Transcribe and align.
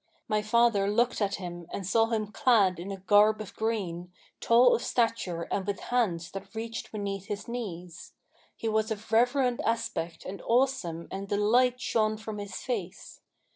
My 0.27 0.41
father 0.41 0.89
looked 0.89 1.21
at 1.21 1.35
him 1.35 1.67
and 1.71 1.85
saw 1.85 2.07
him 2.07 2.31
clad 2.31 2.79
in 2.79 2.91
a 2.91 2.97
garb 2.97 3.39
of 3.39 3.55
green,[FN#517] 3.55 4.07
tall 4.39 4.73
of 4.73 4.81
stature 4.81 5.43
and 5.51 5.67
with 5.67 5.79
hands 5.79 6.31
that 6.31 6.55
reached 6.55 6.91
beneath 6.91 7.27
his 7.27 7.47
knees. 7.47 8.13
He 8.55 8.67
was 8.67 8.89
of 8.89 9.11
reverend 9.11 9.61
aspect 9.61 10.25
and 10.25 10.41
awesome 10.41 11.07
and 11.11 11.29
the 11.29 11.37
light[FN#518] 11.37 11.79
shone 11.79 12.17
from 12.17 12.39
his 12.39 12.55
face. 12.55 13.21